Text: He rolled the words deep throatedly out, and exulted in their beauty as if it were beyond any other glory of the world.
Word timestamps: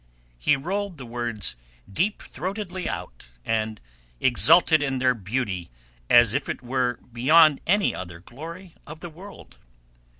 He 0.39 0.55
rolled 0.55 0.97
the 0.97 1.05
words 1.05 1.55
deep 1.87 2.23
throatedly 2.23 2.87
out, 2.89 3.27
and 3.45 3.79
exulted 4.19 4.81
in 4.81 4.97
their 4.97 5.13
beauty 5.13 5.69
as 6.09 6.33
if 6.33 6.49
it 6.49 6.63
were 6.63 6.97
beyond 7.13 7.61
any 7.67 7.93
other 7.93 8.19
glory 8.19 8.73
of 8.87 9.01
the 9.01 9.11
world. 9.11 9.59